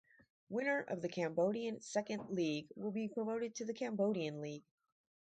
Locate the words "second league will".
1.79-2.89